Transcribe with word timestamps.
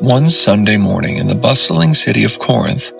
One 0.00 0.30
Sunday 0.30 0.78
morning 0.78 1.18
in 1.18 1.26
the 1.26 1.34
bustling 1.34 1.92
city 1.92 2.24
of 2.24 2.38
Corinth, 2.38 2.90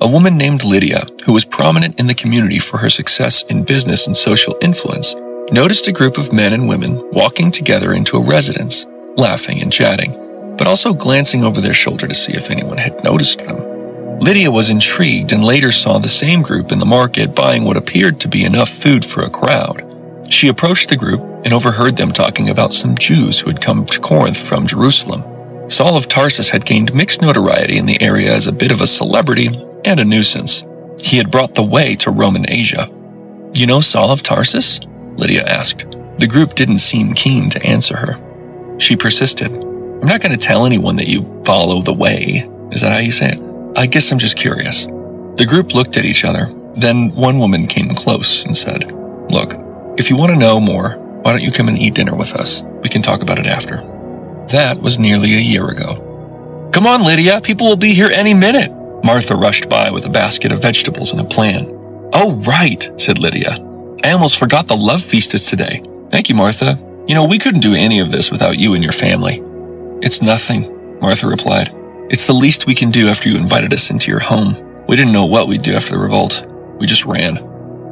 a 0.00 0.08
woman 0.08 0.36
named 0.36 0.64
Lydia, 0.64 1.06
who 1.24 1.32
was 1.32 1.44
prominent 1.44 2.00
in 2.00 2.08
the 2.08 2.16
community 2.16 2.58
for 2.58 2.78
her 2.78 2.90
success 2.90 3.44
in 3.44 3.62
business 3.62 4.08
and 4.08 4.16
social 4.16 4.56
influence, 4.60 5.14
noticed 5.52 5.86
a 5.86 5.92
group 5.92 6.18
of 6.18 6.32
men 6.32 6.52
and 6.52 6.68
women 6.68 7.00
walking 7.12 7.52
together 7.52 7.92
into 7.92 8.16
a 8.16 8.24
residence, 8.24 8.86
laughing 9.16 9.62
and 9.62 9.72
chatting, 9.72 10.10
but 10.58 10.66
also 10.66 10.92
glancing 10.92 11.44
over 11.44 11.60
their 11.60 11.72
shoulder 11.72 12.08
to 12.08 12.14
see 12.14 12.32
if 12.32 12.50
anyone 12.50 12.78
had 12.78 13.04
noticed 13.04 13.38
them. 13.46 14.18
Lydia 14.18 14.50
was 14.50 14.68
intrigued 14.68 15.30
and 15.30 15.44
later 15.44 15.70
saw 15.70 15.98
the 15.98 16.08
same 16.08 16.42
group 16.42 16.72
in 16.72 16.80
the 16.80 16.84
market 16.84 17.36
buying 17.36 17.66
what 17.66 17.76
appeared 17.76 18.18
to 18.18 18.26
be 18.26 18.42
enough 18.42 18.68
food 18.68 19.04
for 19.04 19.22
a 19.22 19.30
crowd. 19.30 19.84
She 20.28 20.48
approached 20.48 20.88
the 20.88 20.96
group 20.96 21.20
and 21.44 21.54
overheard 21.54 21.96
them 21.96 22.10
talking 22.10 22.48
about 22.48 22.74
some 22.74 22.98
Jews 22.98 23.38
who 23.38 23.48
had 23.48 23.60
come 23.60 23.86
to 23.86 24.00
Corinth 24.00 24.36
from 24.36 24.66
Jerusalem. 24.66 25.22
Saul 25.78 25.96
of 25.96 26.08
Tarsus 26.08 26.50
had 26.50 26.66
gained 26.66 26.92
mixed 26.92 27.22
notoriety 27.22 27.78
in 27.78 27.86
the 27.86 28.02
area 28.02 28.34
as 28.34 28.48
a 28.48 28.52
bit 28.52 28.72
of 28.72 28.80
a 28.80 28.86
celebrity 28.88 29.46
and 29.84 30.00
a 30.00 30.04
nuisance. 30.04 30.64
He 31.00 31.18
had 31.18 31.30
brought 31.30 31.54
the 31.54 31.62
way 31.62 31.94
to 31.98 32.10
Roman 32.10 32.50
Asia. 32.50 32.90
You 33.54 33.68
know 33.68 33.78
Saul 33.78 34.10
of 34.10 34.24
Tarsus? 34.24 34.80
Lydia 35.16 35.44
asked. 35.44 35.88
The 36.18 36.26
group 36.26 36.54
didn't 36.54 36.78
seem 36.78 37.12
keen 37.12 37.48
to 37.50 37.62
answer 37.64 37.96
her. 37.96 38.78
She 38.80 38.96
persisted. 38.96 39.52
I'm 39.52 40.00
not 40.08 40.20
going 40.20 40.36
to 40.36 40.46
tell 40.46 40.66
anyone 40.66 40.96
that 40.96 41.06
you 41.06 41.22
follow 41.46 41.80
the 41.80 41.94
way. 41.94 42.50
Is 42.72 42.80
that 42.80 42.90
how 42.90 42.98
you 42.98 43.12
say 43.12 43.36
it? 43.36 43.78
I 43.78 43.86
guess 43.86 44.10
I'm 44.10 44.18
just 44.18 44.36
curious. 44.36 44.86
The 45.36 45.46
group 45.48 45.74
looked 45.74 45.96
at 45.96 46.04
each 46.04 46.24
other. 46.24 46.52
Then 46.74 47.14
one 47.14 47.38
woman 47.38 47.68
came 47.68 47.94
close 47.94 48.44
and 48.44 48.56
said, 48.56 48.90
Look, 49.30 49.54
if 49.96 50.10
you 50.10 50.16
want 50.16 50.32
to 50.32 50.38
know 50.40 50.58
more, 50.58 50.98
why 51.22 51.30
don't 51.30 51.44
you 51.44 51.52
come 51.52 51.68
and 51.68 51.78
eat 51.78 51.94
dinner 51.94 52.16
with 52.16 52.34
us? 52.34 52.62
We 52.82 52.88
can 52.88 53.00
talk 53.00 53.22
about 53.22 53.38
it 53.38 53.46
after. 53.46 53.97
That 54.50 54.80
was 54.80 54.98
nearly 54.98 55.34
a 55.34 55.40
year 55.40 55.68
ago. 55.68 56.70
Come 56.72 56.86
on, 56.86 57.04
Lydia, 57.04 57.40
people 57.40 57.66
will 57.66 57.76
be 57.76 57.92
here 57.92 58.08
any 58.08 58.32
minute. 58.32 58.72
Martha 59.04 59.36
rushed 59.36 59.68
by 59.68 59.90
with 59.90 60.06
a 60.06 60.10
basket 60.10 60.52
of 60.52 60.62
vegetables 60.62 61.12
and 61.12 61.20
a 61.20 61.24
plan. 61.24 61.66
Oh, 62.14 62.34
right, 62.46 62.90
said 62.96 63.18
Lydia. 63.18 63.58
I 64.02 64.12
almost 64.12 64.38
forgot 64.38 64.66
the 64.66 64.76
love 64.76 65.02
feast 65.02 65.34
is 65.34 65.42
today. 65.42 65.82
Thank 66.08 66.30
you, 66.30 66.34
Martha. 66.34 66.78
You 67.06 67.14
know, 67.14 67.24
we 67.24 67.38
couldn't 67.38 67.60
do 67.60 67.74
any 67.74 68.00
of 68.00 68.10
this 68.10 68.30
without 68.30 68.58
you 68.58 68.74
and 68.74 68.82
your 68.82 68.92
family. 68.92 69.42
It's 70.00 70.22
nothing, 70.22 70.98
Martha 71.00 71.26
replied. 71.26 71.70
It's 72.08 72.26
the 72.26 72.32
least 72.32 72.66
we 72.66 72.74
can 72.74 72.90
do 72.90 73.08
after 73.08 73.28
you 73.28 73.36
invited 73.36 73.74
us 73.74 73.90
into 73.90 74.10
your 74.10 74.20
home. 74.20 74.56
We 74.88 74.96
didn't 74.96 75.12
know 75.12 75.26
what 75.26 75.46
we'd 75.46 75.62
do 75.62 75.74
after 75.74 75.90
the 75.90 75.98
revolt. 75.98 76.46
We 76.78 76.86
just 76.86 77.04
ran. 77.04 77.38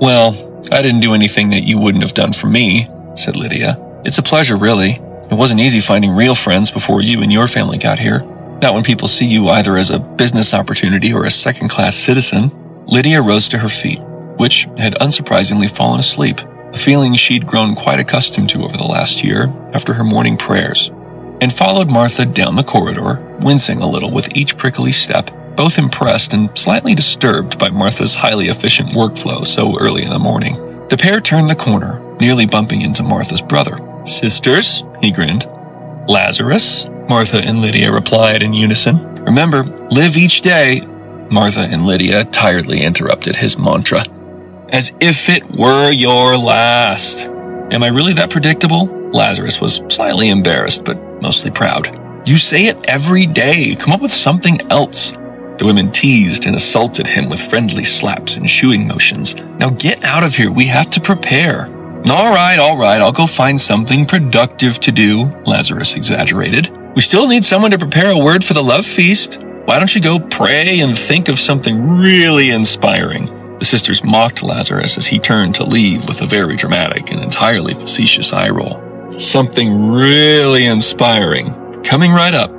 Well, 0.00 0.62
I 0.72 0.80
didn't 0.80 1.00
do 1.00 1.12
anything 1.12 1.50
that 1.50 1.64
you 1.64 1.78
wouldn't 1.78 2.02
have 2.02 2.14
done 2.14 2.32
for 2.32 2.46
me, 2.46 2.88
said 3.14 3.36
Lydia. 3.36 3.76
It's 4.04 4.18
a 4.18 4.22
pleasure, 4.22 4.56
really. 4.56 5.00
It 5.30 5.34
wasn't 5.34 5.60
easy 5.60 5.80
finding 5.80 6.12
real 6.12 6.34
friends 6.34 6.70
before 6.70 7.02
you 7.02 7.22
and 7.22 7.32
your 7.32 7.48
family 7.48 7.78
got 7.78 7.98
here. 7.98 8.20
Not 8.62 8.74
when 8.74 8.84
people 8.84 9.08
see 9.08 9.26
you 9.26 9.48
either 9.48 9.76
as 9.76 9.90
a 9.90 9.98
business 9.98 10.54
opportunity 10.54 11.12
or 11.12 11.24
a 11.24 11.30
second 11.30 11.68
class 11.68 11.96
citizen. 11.96 12.50
Lydia 12.86 13.20
rose 13.20 13.48
to 13.48 13.58
her 13.58 13.68
feet, 13.68 14.00
which 14.38 14.66
had 14.78 14.94
unsurprisingly 14.94 15.68
fallen 15.68 15.98
asleep, 16.00 16.40
a 16.72 16.78
feeling 16.78 17.14
she'd 17.14 17.46
grown 17.46 17.74
quite 17.74 18.00
accustomed 18.00 18.48
to 18.50 18.62
over 18.62 18.76
the 18.76 18.84
last 18.84 19.24
year 19.24 19.52
after 19.72 19.92
her 19.94 20.04
morning 20.04 20.36
prayers, 20.36 20.90
and 21.40 21.52
followed 21.52 21.88
Martha 21.88 22.24
down 22.24 22.54
the 22.54 22.62
corridor, 22.62 23.20
wincing 23.40 23.82
a 23.82 23.88
little 23.88 24.10
with 24.10 24.34
each 24.36 24.56
prickly 24.56 24.92
step 24.92 25.30
both 25.56 25.78
impressed 25.78 26.34
and 26.34 26.56
slightly 26.56 26.94
disturbed 26.94 27.58
by 27.58 27.70
Martha's 27.70 28.14
highly 28.14 28.46
efficient 28.46 28.90
workflow 28.90 29.46
so 29.46 29.78
early 29.78 30.02
in 30.02 30.10
the 30.10 30.18
morning. 30.18 30.54
The 30.88 30.98
pair 30.98 31.20
turned 31.20 31.48
the 31.48 31.56
corner, 31.56 32.00
nearly 32.20 32.46
bumping 32.46 32.82
into 32.82 33.02
Martha's 33.02 33.42
brother. 33.42 33.78
Sisters, 34.06 34.84
he 35.00 35.10
grinned. 35.10 35.46
Lazarus, 36.08 36.86
Martha 37.08 37.38
and 37.38 37.60
Lydia 37.60 37.92
replied 37.92 38.42
in 38.42 38.52
unison. 38.52 39.14
Remember, 39.24 39.64
live 39.90 40.16
each 40.16 40.42
day, 40.42 40.80
Martha 41.30 41.60
and 41.60 41.84
Lydia 41.84 42.24
tiredly 42.26 42.82
interrupted 42.82 43.34
his 43.34 43.58
mantra. 43.58 44.04
As 44.68 44.92
if 45.00 45.28
it 45.28 45.44
were 45.50 45.90
your 45.90 46.36
last. 46.36 47.26
Am 47.26 47.82
I 47.82 47.88
really 47.88 48.12
that 48.12 48.30
predictable? 48.30 48.86
Lazarus 49.10 49.60
was 49.60 49.82
slightly 49.88 50.28
embarrassed, 50.28 50.84
but 50.84 51.00
mostly 51.20 51.50
proud. 51.50 51.90
You 52.28 52.36
say 52.36 52.66
it 52.66 52.78
every 52.88 53.26
day. 53.26 53.74
Come 53.74 53.92
up 53.92 54.02
with 54.02 54.14
something 54.14 54.60
else. 54.70 55.10
The 55.58 55.64
women 55.64 55.90
teased 55.90 56.46
and 56.46 56.54
assaulted 56.54 57.06
him 57.06 57.28
with 57.28 57.40
friendly 57.40 57.84
slaps 57.84 58.36
and 58.36 58.48
shooing 58.48 58.86
motions. 58.86 59.34
Now 59.58 59.70
get 59.70 60.04
out 60.04 60.22
of 60.22 60.34
here, 60.36 60.50
we 60.50 60.66
have 60.66 60.90
to 60.90 61.00
prepare. 61.00 61.72
All 62.08 62.30
right, 62.30 62.56
all 62.60 62.76
right, 62.76 63.00
I'll 63.00 63.10
go 63.10 63.26
find 63.26 63.60
something 63.60 64.06
productive 64.06 64.78
to 64.80 64.92
do, 64.92 65.24
Lazarus 65.44 65.96
exaggerated. 65.96 66.70
We 66.94 67.02
still 67.02 67.26
need 67.26 67.44
someone 67.44 67.72
to 67.72 67.78
prepare 67.78 68.10
a 68.10 68.18
word 68.18 68.44
for 68.44 68.54
the 68.54 68.62
love 68.62 68.86
feast. 68.86 69.40
Why 69.64 69.80
don't 69.80 69.92
you 69.92 70.00
go 70.00 70.20
pray 70.20 70.78
and 70.80 70.96
think 70.96 71.28
of 71.28 71.40
something 71.40 71.82
really 71.82 72.50
inspiring? 72.50 73.26
The 73.58 73.64
sisters 73.64 74.04
mocked 74.04 74.44
Lazarus 74.44 74.96
as 74.96 75.06
he 75.06 75.18
turned 75.18 75.56
to 75.56 75.64
leave 75.64 76.06
with 76.06 76.20
a 76.22 76.26
very 76.26 76.54
dramatic 76.54 77.10
and 77.10 77.20
entirely 77.20 77.74
facetious 77.74 78.32
eye 78.32 78.50
roll. 78.50 78.80
Something 79.18 79.90
really 79.90 80.66
inspiring. 80.66 81.52
Coming 81.82 82.12
right 82.12 82.34
up. 82.34 82.52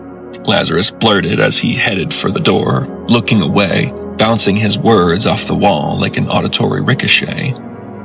Lazarus 0.46 0.92
blurted 0.92 1.40
as 1.40 1.58
he 1.58 1.74
headed 1.74 2.14
for 2.14 2.32
the 2.32 2.42
door, 2.42 2.82
looking 3.08 3.42
away, 3.42 3.94
bouncing 4.18 4.58
his 4.58 4.78
words 4.78 5.26
off 5.26 5.48
the 5.48 5.56
wall 5.56 5.98
like 5.98 6.18
an 6.18 6.28
auditory 6.28 6.82
ricochet. 6.82 7.56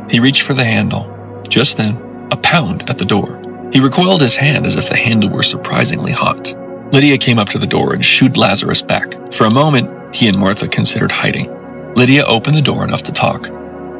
He 0.08 0.20
reached 0.20 0.42
for 0.42 0.54
the 0.54 0.64
handle. 0.64 1.11
Just 1.52 1.76
then, 1.76 1.98
a 2.30 2.36
pound 2.38 2.88
at 2.88 2.96
the 2.96 3.04
door. 3.04 3.38
He 3.74 3.78
recoiled 3.78 4.22
his 4.22 4.34
hand 4.34 4.64
as 4.64 4.76
if 4.76 4.88
the 4.88 4.96
handle 4.96 5.28
were 5.28 5.42
surprisingly 5.42 6.10
hot. 6.10 6.54
Lydia 6.94 7.18
came 7.18 7.38
up 7.38 7.50
to 7.50 7.58
the 7.58 7.66
door 7.66 7.92
and 7.92 8.02
shooed 8.02 8.38
Lazarus 8.38 8.80
back. 8.80 9.12
For 9.34 9.44
a 9.44 9.50
moment, 9.50 10.16
he 10.16 10.28
and 10.28 10.38
Martha 10.38 10.66
considered 10.66 11.12
hiding. 11.12 11.52
Lydia 11.92 12.24
opened 12.24 12.56
the 12.56 12.62
door 12.62 12.84
enough 12.84 13.02
to 13.02 13.12
talk. 13.12 13.48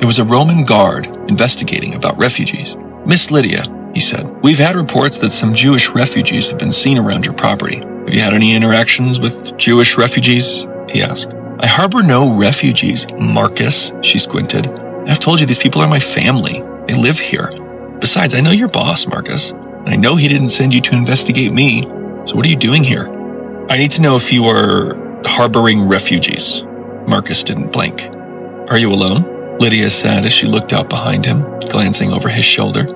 It 0.00 0.06
was 0.06 0.18
a 0.18 0.24
Roman 0.24 0.64
guard 0.64 1.08
investigating 1.28 1.92
about 1.92 2.16
refugees. 2.16 2.74
Miss 3.04 3.30
Lydia, 3.30 3.64
he 3.92 4.00
said, 4.00 4.26
we've 4.42 4.58
had 4.58 4.74
reports 4.74 5.18
that 5.18 5.28
some 5.28 5.52
Jewish 5.52 5.90
refugees 5.90 6.48
have 6.48 6.58
been 6.58 6.72
seen 6.72 6.96
around 6.96 7.26
your 7.26 7.34
property. 7.34 7.80
Have 7.80 8.14
you 8.14 8.20
had 8.20 8.32
any 8.32 8.54
interactions 8.54 9.20
with 9.20 9.58
Jewish 9.58 9.98
refugees? 9.98 10.66
He 10.88 11.02
asked. 11.02 11.28
I 11.60 11.66
harbor 11.66 12.02
no 12.02 12.34
refugees, 12.34 13.06
Marcus, 13.18 13.92
she 14.00 14.16
squinted. 14.16 14.68
I've 15.06 15.20
told 15.20 15.38
you 15.38 15.44
these 15.44 15.58
people 15.58 15.82
are 15.82 15.88
my 15.88 16.00
family. 16.00 16.64
They 16.86 16.94
live 16.94 17.18
here. 17.18 17.50
Besides, 18.00 18.34
I 18.34 18.40
know 18.40 18.50
your 18.50 18.68
boss, 18.68 19.06
Marcus, 19.06 19.52
and 19.52 19.88
I 19.88 19.96
know 19.96 20.16
he 20.16 20.28
didn't 20.28 20.48
send 20.48 20.74
you 20.74 20.80
to 20.82 20.96
investigate 20.96 21.52
me. 21.52 21.82
So 22.26 22.36
what 22.36 22.44
are 22.44 22.48
you 22.48 22.56
doing 22.56 22.84
here? 22.84 23.08
I 23.68 23.76
need 23.76 23.90
to 23.92 24.02
know 24.02 24.16
if 24.16 24.32
you 24.32 24.44
are 24.46 24.96
harboring 25.24 25.88
refugees. 25.88 26.62
Marcus 27.06 27.42
didn't 27.44 27.72
blink. 27.72 28.02
Are 28.70 28.78
you 28.78 28.90
alone? 28.90 29.58
Lydia 29.58 29.90
said 29.90 30.24
as 30.24 30.32
she 30.32 30.46
looked 30.46 30.72
out 30.72 30.88
behind 30.88 31.24
him, 31.24 31.42
glancing 31.70 32.12
over 32.12 32.28
his 32.28 32.44
shoulder. 32.44 32.86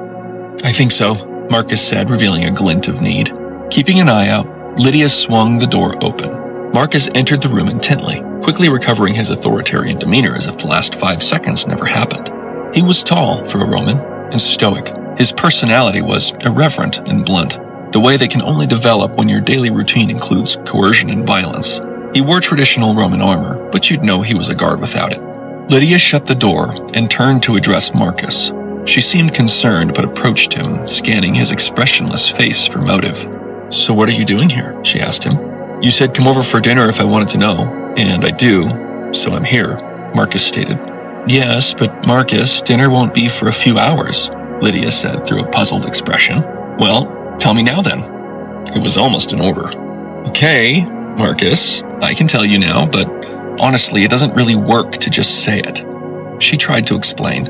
I 0.65 0.73
think 0.73 0.91
so, 0.91 1.15
Marcus 1.51 1.81
said, 1.81 2.11
revealing 2.11 2.45
a 2.45 2.51
glint 2.51 2.89
of 2.89 3.01
need. 3.01 3.33
Keeping 3.71 4.01
an 4.01 4.09
eye 4.09 4.29
out, 4.29 4.49
Lydia 4.79 5.09
swung 5.09 5.59
the 5.59 5.67
door 5.67 6.03
open. 6.05 6.73
Marcus 6.73 7.09
entered 7.15 7.43
the 7.43 7.49
room 7.49 7.69
intently, 7.69 8.21
quickly 8.43 8.69
recovering 8.69 9.15
his 9.15 9.31
authoritarian 9.31 9.99
demeanor 9.99 10.35
as 10.35 10.47
if 10.47 10.59
the 10.59 10.67
last 10.67 10.95
five 10.95 11.23
seconds 11.23 11.67
never 11.67 11.85
happened. 11.85 12.31
He 12.77 12.83
was 12.83 13.03
tall 13.03 13.43
for 13.43 13.63
a 13.63 13.67
Roman 13.67 13.97
and 14.31 14.39
stoic. 14.39 14.93
His 15.17 15.33
personality 15.33 16.03
was 16.03 16.33
irreverent 16.43 16.99
and 16.99 17.25
blunt, 17.25 17.59
the 17.91 18.01
way 18.01 18.19
they 18.19 18.29
can 18.29 18.43
only 18.43 18.67
develop 18.67 19.17
when 19.17 19.31
your 19.31 19.41
daily 19.41 19.71
routine 19.71 20.11
includes 20.11 20.59
coercion 20.67 21.09
and 21.09 21.27
violence. 21.27 21.81
He 22.13 22.21
wore 22.21 22.39
traditional 22.39 22.95
Roman 22.95 23.23
armor, 23.23 23.57
but 23.71 23.89
you'd 23.89 24.03
know 24.03 24.21
he 24.21 24.35
was 24.35 24.51
a 24.51 24.55
guard 24.55 24.79
without 24.79 25.15
it. 25.15 25.23
Lydia 25.71 25.97
shut 25.97 26.27
the 26.27 26.35
door 26.35 26.75
and 26.93 27.11
turned 27.11 27.43
to 27.45 27.57
address 27.57 27.95
Marcus. 27.95 28.53
She 28.85 29.01
seemed 29.01 29.33
concerned 29.33 29.95
but 29.95 30.05
approached 30.05 30.53
him, 30.53 30.87
scanning 30.87 31.33
his 31.33 31.53
expressionless 31.53 32.29
face 32.29 32.67
for 32.67 32.81
motive. 32.81 33.27
So, 33.71 33.95
what 33.95 34.11
are 34.11 34.13
you 34.13 34.27
doing 34.27 34.51
here? 34.51 34.79
She 34.85 35.01
asked 35.01 35.25
him. 35.25 35.83
You 35.83 35.91
said 35.91 36.13
come 36.13 36.29
over 36.29 36.43
for 36.43 36.61
dinner 36.61 36.91
if 36.91 37.01
I 37.01 37.05
wanted 37.05 37.29
to 37.29 37.39
know, 37.39 37.95
and 37.97 38.23
I 38.23 38.33
do, 38.33 39.15
so 39.15 39.33
I'm 39.33 39.45
here, 39.45 39.79
Marcus 40.15 40.45
stated. 40.45 40.79
Yes, 41.29 41.75
but 41.75 42.07
Marcus, 42.07 42.63
dinner 42.63 42.89
won't 42.89 43.13
be 43.13 43.29
for 43.29 43.49
a 43.49 43.53
few 43.53 43.79
hours, 43.79 44.31
Lydia 44.61 44.93
said 44.93 45.27
through 45.27 45.43
a 45.43 45.51
puzzled 45.51 45.85
expression. 45.85 46.43
Well, 46.79 47.37
tell 47.39 47.53
me 47.53 47.65
now 47.65 47.83
then. 47.83 48.05
It 48.75 48.81
was 48.81 48.97
almost 48.97 49.33
an 49.33 49.41
order. 49.41 49.77
Okay, 50.29 50.85
Marcus, 50.85 51.83
I 52.01 52.15
can 52.15 52.29
tell 52.29 52.45
you 52.45 52.61
now, 52.61 52.87
but 52.87 53.09
honestly, 53.61 54.05
it 54.05 54.11
doesn't 54.11 54.35
really 54.35 54.55
work 54.55 54.93
to 54.93 55.11
just 55.11 55.43
say 55.43 55.61
it. 55.61 55.85
She 56.41 56.57
tried 56.57 56.87
to 56.87 56.97
explain. 56.97 57.47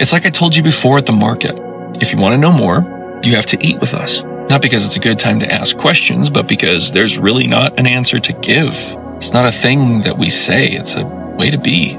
It's 0.00 0.14
like 0.14 0.24
I 0.24 0.30
told 0.30 0.56
you 0.56 0.62
before 0.62 0.96
at 0.96 1.04
the 1.04 1.12
market. 1.12 1.54
If 2.00 2.12
you 2.12 2.18
want 2.18 2.32
to 2.32 2.38
know 2.38 2.52
more, 2.52 3.20
you 3.22 3.34
have 3.34 3.46
to 3.46 3.62
eat 3.62 3.78
with 3.78 3.92
us. 3.92 4.22
Not 4.48 4.62
because 4.62 4.86
it's 4.86 4.96
a 4.96 5.00
good 5.00 5.18
time 5.18 5.38
to 5.40 5.52
ask 5.52 5.76
questions, 5.76 6.30
but 6.30 6.48
because 6.48 6.92
there's 6.92 7.18
really 7.18 7.46
not 7.46 7.78
an 7.78 7.86
answer 7.86 8.18
to 8.18 8.32
give. 8.32 8.74
It's 9.16 9.34
not 9.34 9.44
a 9.44 9.52
thing 9.52 10.00
that 10.02 10.16
we 10.16 10.30
say, 10.30 10.68
it's 10.68 10.96
a 10.96 11.04
way 11.04 11.50
to 11.50 11.58
be. 11.58 11.98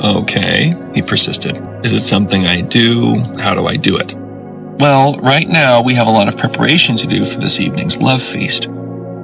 Okay, 0.00 0.74
he 0.94 1.02
persisted. 1.02 1.56
Is 1.84 1.92
it 1.92 2.00
something 2.00 2.46
I 2.46 2.60
do? 2.60 3.20
How 3.38 3.54
do 3.54 3.66
I 3.66 3.76
do 3.76 3.96
it? 3.96 4.14
Well, 4.78 5.16
right 5.18 5.48
now 5.48 5.82
we 5.82 5.94
have 5.94 6.06
a 6.06 6.10
lot 6.10 6.28
of 6.28 6.36
preparation 6.36 6.96
to 6.96 7.06
do 7.06 7.24
for 7.24 7.38
this 7.38 7.60
evening's 7.60 7.98
love 7.98 8.22
feast. 8.22 8.68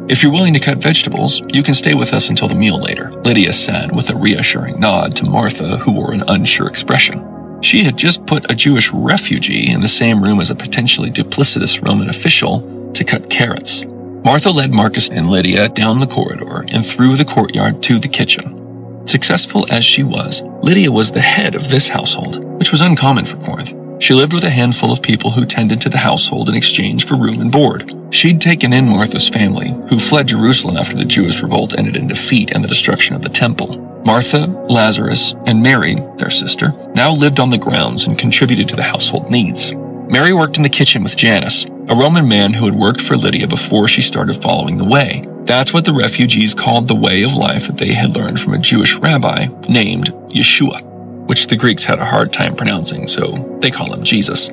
If 0.08 0.22
you're 0.22 0.32
willing 0.32 0.54
to 0.54 0.60
cut 0.60 0.78
vegetables, 0.78 1.42
you 1.48 1.62
can 1.62 1.74
stay 1.74 1.94
with 1.94 2.12
us 2.12 2.30
until 2.30 2.48
the 2.48 2.54
meal 2.54 2.78
later, 2.78 3.10
Lydia 3.24 3.52
said 3.52 3.94
with 3.94 4.08
a 4.10 4.16
reassuring 4.16 4.78
nod 4.80 5.16
to 5.16 5.28
Martha, 5.28 5.78
who 5.78 5.92
wore 5.92 6.12
an 6.12 6.22
unsure 6.28 6.68
expression. 6.68 7.60
She 7.60 7.82
had 7.82 7.96
just 7.96 8.24
put 8.24 8.50
a 8.50 8.54
Jewish 8.54 8.92
refugee 8.92 9.70
in 9.70 9.80
the 9.80 9.88
same 9.88 10.22
room 10.22 10.40
as 10.40 10.50
a 10.50 10.54
potentially 10.54 11.10
duplicitous 11.10 11.84
Roman 11.86 12.08
official 12.08 12.92
to 12.92 13.04
cut 13.04 13.28
carrots. 13.28 13.84
Martha 14.24 14.50
led 14.50 14.72
Marcus 14.72 15.10
and 15.10 15.28
Lydia 15.28 15.68
down 15.68 16.00
the 16.00 16.06
corridor 16.06 16.64
and 16.68 16.86
through 16.86 17.16
the 17.16 17.24
courtyard 17.24 17.82
to 17.84 17.98
the 17.98 18.08
kitchen. 18.08 19.06
Successful 19.06 19.66
as 19.70 19.84
she 19.84 20.02
was, 20.02 20.42
Lydia 20.62 20.90
was 20.90 21.12
the 21.12 21.20
head 21.20 21.54
of 21.54 21.68
this 21.68 21.88
household, 21.88 22.44
which 22.58 22.72
was 22.72 22.80
uncommon 22.80 23.24
for 23.24 23.36
Corinth. 23.36 23.72
She 24.02 24.12
lived 24.12 24.32
with 24.32 24.44
a 24.44 24.50
handful 24.50 24.92
of 24.92 25.02
people 25.02 25.30
who 25.30 25.46
tended 25.46 25.80
to 25.80 25.88
the 25.88 25.98
household 25.98 26.48
in 26.48 26.54
exchange 26.56 27.06
for 27.06 27.16
room 27.16 27.40
and 27.40 27.50
board. 27.50 27.94
She'd 28.10 28.40
taken 28.40 28.72
in 28.72 28.88
Martha's 28.88 29.28
family, 29.28 29.74
who 29.88 29.98
fled 29.98 30.28
Jerusalem 30.28 30.76
after 30.76 30.96
the 30.96 31.04
Jewish 31.04 31.42
revolt 31.42 31.78
ended 31.78 31.96
in 31.96 32.08
defeat 32.08 32.50
and 32.50 32.62
the 32.62 32.68
destruction 32.68 33.14
of 33.14 33.22
the 33.22 33.28
temple. 33.28 33.78
Martha, 34.04 34.46
Lazarus, 34.68 35.34
and 35.46 35.62
Mary, 35.62 35.96
their 36.16 36.30
sister, 36.30 36.72
now 36.94 37.12
lived 37.12 37.40
on 37.40 37.50
the 37.50 37.58
grounds 37.58 38.06
and 38.06 38.18
contributed 38.18 38.68
to 38.68 38.76
the 38.76 38.82
household 38.82 39.30
needs. 39.30 39.72
Mary 40.08 40.32
worked 40.32 40.56
in 40.56 40.62
the 40.62 40.68
kitchen 40.68 41.02
with 41.02 41.16
Janus, 41.16 41.66
a 41.66 41.94
Roman 41.94 42.28
man 42.28 42.52
who 42.52 42.64
had 42.64 42.74
worked 42.74 43.00
for 43.00 43.16
Lydia 43.16 43.46
before 43.46 43.86
she 43.86 44.02
started 44.02 44.34
following 44.34 44.76
the 44.76 44.84
way. 44.84 45.24
That's 45.48 45.72
what 45.72 45.86
the 45.86 45.94
refugees 45.94 46.52
called 46.52 46.86
the 46.86 46.94
way 46.94 47.22
of 47.22 47.32
life 47.32 47.68
that 47.68 47.78
they 47.78 47.94
had 47.94 48.14
learned 48.14 48.38
from 48.38 48.52
a 48.52 48.58
Jewish 48.58 48.96
rabbi 48.96 49.46
named 49.66 50.12
Yeshua, 50.28 50.82
which 51.26 51.46
the 51.46 51.56
Greeks 51.56 51.84
had 51.84 51.98
a 51.98 52.04
hard 52.04 52.34
time 52.34 52.54
pronouncing, 52.54 53.08
so 53.08 53.58
they 53.62 53.70
call 53.70 53.90
him 53.90 54.02
Jesus. 54.02 54.50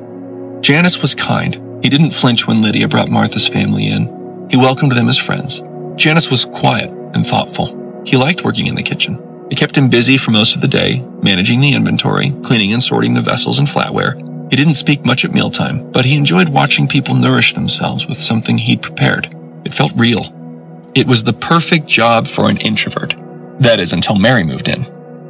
Janus 0.61 1.01
was 1.01 1.13
kind. 1.13 1.61
He 1.83 1.89
didn't 1.89 2.11
flinch 2.11 2.47
when 2.47 2.61
Lydia 2.61 2.87
brought 2.87 3.09
Martha's 3.09 3.47
family 3.47 3.87
in. 3.87 4.47
He 4.49 4.55
welcomed 4.55 4.93
them 4.93 5.09
as 5.09 5.17
friends. 5.17 5.61
Janus 5.97 6.31
was 6.31 6.45
quiet 6.45 6.89
and 7.13 7.27
thoughtful. 7.27 8.01
He 8.05 8.15
liked 8.15 8.45
working 8.45 8.67
in 8.67 8.75
the 8.75 8.81
kitchen. 8.81 9.21
It 9.51 9.57
kept 9.57 9.77
him 9.77 9.89
busy 9.89 10.15
for 10.15 10.31
most 10.31 10.55
of 10.55 10.61
the 10.61 10.67
day, 10.69 11.05
managing 11.21 11.59
the 11.59 11.73
inventory, 11.73 12.31
cleaning 12.41 12.71
and 12.71 12.81
sorting 12.81 13.13
the 13.13 13.21
vessels 13.21 13.59
and 13.59 13.67
flatware, 13.67 14.15
he 14.49 14.55
didn't 14.55 14.75
speak 14.75 15.03
much 15.03 15.25
at 15.25 15.33
mealtime, 15.33 15.91
but 15.91 16.05
he 16.05 16.15
enjoyed 16.15 16.49
watching 16.49 16.87
people 16.87 17.15
nourish 17.15 17.53
themselves 17.53 18.07
with 18.07 18.17
something 18.17 18.59
he'd 18.59 18.81
prepared. 18.81 19.35
It 19.65 19.73
felt 19.73 19.91
real. 19.95 20.34
It 20.95 21.07
was 21.07 21.25
the 21.25 21.33
perfect 21.33 21.87
job 21.87 22.25
for 22.25 22.49
an 22.49 22.55
introvert. 22.55 23.15
That 23.59 23.81
is, 23.81 23.91
until 23.91 24.15
Mary 24.15 24.45
moved 24.45 24.69
in. 24.69 24.85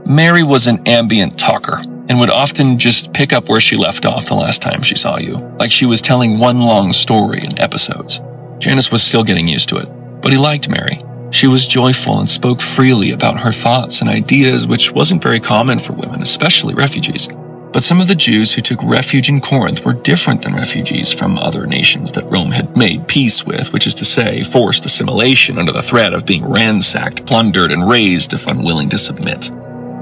Mary 0.05 0.43
was 0.43 0.67
an 0.67 0.87
ambient 0.87 1.39
talker 1.39 1.81
and 2.07 2.19
would 2.19 2.29
often 2.29 2.77
just 2.77 3.11
pick 3.13 3.33
up 3.33 3.49
where 3.49 3.59
she 3.59 3.75
left 3.75 4.05
off 4.05 4.27
the 4.27 4.35
last 4.35 4.61
time 4.61 4.83
she 4.83 4.93
saw 4.93 5.17
you, 5.17 5.37
like 5.57 5.71
she 5.71 5.87
was 5.87 6.03
telling 6.03 6.37
one 6.37 6.59
long 6.59 6.91
story 6.91 7.43
in 7.43 7.59
episodes. 7.59 8.21
Janus 8.59 8.91
was 8.91 9.01
still 9.01 9.23
getting 9.23 9.47
used 9.47 9.67
to 9.69 9.77
it, 9.77 9.89
but 10.21 10.31
he 10.31 10.37
liked 10.37 10.69
Mary. 10.69 11.01
She 11.31 11.47
was 11.47 11.65
joyful 11.65 12.19
and 12.19 12.29
spoke 12.29 12.61
freely 12.61 13.09
about 13.09 13.39
her 13.39 13.51
thoughts 13.51 14.01
and 14.01 14.09
ideas, 14.09 14.67
which 14.67 14.91
wasn't 14.91 15.23
very 15.23 15.39
common 15.39 15.79
for 15.79 15.93
women, 15.93 16.21
especially 16.21 16.75
refugees. 16.75 17.27
But 17.75 17.83
some 17.83 17.99
of 17.99 18.07
the 18.07 18.15
Jews 18.15 18.53
who 18.53 18.61
took 18.61 18.81
refuge 18.81 19.27
in 19.27 19.41
Corinth 19.41 19.83
were 19.83 19.91
different 19.91 20.41
than 20.41 20.55
refugees 20.55 21.11
from 21.11 21.37
other 21.37 21.67
nations 21.67 22.09
that 22.13 22.31
Rome 22.31 22.51
had 22.51 22.77
made 22.77 23.09
peace 23.09 23.45
with, 23.45 23.73
which 23.73 23.85
is 23.85 23.93
to 23.95 24.05
say, 24.05 24.43
forced 24.43 24.85
assimilation 24.85 25.59
under 25.59 25.73
the 25.73 25.81
threat 25.81 26.13
of 26.13 26.25
being 26.25 26.45
ransacked, 26.45 27.25
plundered, 27.25 27.73
and 27.73 27.85
razed 27.85 28.31
if 28.31 28.47
unwilling 28.47 28.87
to 28.91 28.97
submit. 28.97 29.51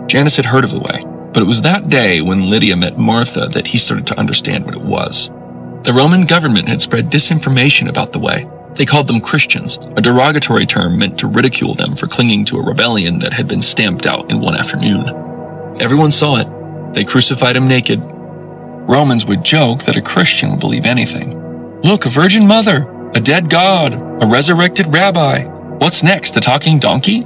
Janus 0.06 0.36
had 0.36 0.46
heard 0.46 0.64
of 0.64 0.70
the 0.70 0.82
way, 0.82 1.04
but 1.34 1.42
it 1.42 1.48
was 1.48 1.62
that 1.62 1.90
day 1.90 2.22
when 2.22 2.48
Lydia 2.48 2.76
met 2.76 3.00
Martha 3.00 3.48
that 3.48 3.66
he 3.66 3.80
started 3.80 4.06
to 4.06 4.20
understand 4.20 4.66
what 4.66 4.76
it 4.76 4.82
was. 4.82 5.30
The 5.82 5.94
Roman 5.96 6.28
government 6.28 6.68
had 6.68 6.80
spread 6.80 7.10
disinformation 7.10 7.90
about 7.90 8.14
the 8.14 8.20
way. 8.20 8.48
They 8.76 8.86
called 8.86 9.08
them 9.08 9.20
Christians, 9.20 9.80
a 9.98 10.02
derogatory 10.02 10.68
term 10.68 11.00
meant 11.00 11.18
to 11.18 11.28
ridicule 11.28 11.74
them 11.74 11.96
for 11.96 12.06
clinging 12.06 12.46
to 12.46 12.60
a 12.60 12.64
rebellion 12.64 13.18
that 13.18 13.34
had 13.34 13.48
been 13.48 13.64
stamped 13.64 14.06
out 14.06 14.30
in 14.30 14.42
one 14.42 14.54
afternoon. 14.56 15.08
Everyone 15.82 16.12
saw 16.12 16.36
it, 16.36 16.48
they 16.94 17.04
crucified 17.04 17.56
him 17.56 17.68
naked. 17.68 18.00
Romans 18.02 19.26
would 19.26 19.44
joke 19.44 19.84
that 19.84 19.96
a 19.96 20.02
Christian 20.02 20.52
would 20.52 20.60
believe 20.60 20.86
anything. 20.86 21.40
Look, 21.82 22.06
a 22.06 22.10
virgin 22.10 22.46
mother, 22.46 22.90
a 23.14 23.20
dead 23.20 23.50
god, 23.50 23.94
a 23.94 24.26
resurrected 24.26 24.92
rabbi. 24.94 25.44
What's 25.78 26.04
next, 26.04 26.32
the 26.34 26.42
talking 26.42 26.80
donkey? 26.80 27.24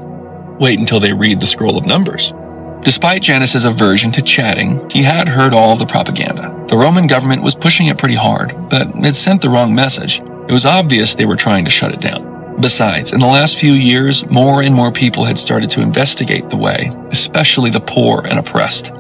Wait 0.60 0.80
until 0.80 1.00
they 1.00 1.14
read 1.14 1.40
the 1.40 1.48
scroll 1.48 1.78
of 1.78 1.86
Numbers. 1.86 2.34
Despite 2.82 3.24
Janus's 3.24 3.66
aversion 3.66 4.12
to 4.14 4.22
chatting, 4.22 4.90
he 4.90 5.04
had 5.04 5.28
heard 5.28 5.54
all 5.54 5.76
the 5.76 5.86
propaganda. 5.86 6.66
The 6.70 6.78
Roman 6.78 7.08
government 7.08 7.42
was 7.42 7.56
pushing 7.56 7.88
it 7.88 7.98
pretty 7.98 8.16
hard, 8.16 8.70
but 8.70 8.88
it 8.96 9.16
sent 9.16 9.42
the 9.42 9.50
wrong 9.50 9.74
message. 9.74 10.20
It 10.20 10.52
was 10.52 10.66
obvious 10.66 11.16
they 11.16 11.26
were 11.26 11.36
trying 11.36 11.66
to 11.66 11.72
shut 11.72 11.94
it 11.94 12.02
down. 12.02 12.56
Besides, 12.62 13.14
in 13.14 13.20
the 13.20 13.28
last 13.28 13.58
few 13.58 13.74
years, 13.74 14.26
more 14.28 14.62
and 14.62 14.74
more 14.74 14.92
people 14.92 15.26
had 15.26 15.38
started 15.38 15.70
to 15.72 15.82
investigate 15.82 16.50
the 16.50 16.58
way, 16.58 16.92
especially 17.12 17.70
the 17.70 17.80
poor 17.80 18.26
and 18.26 18.40
oppressed 18.40 18.92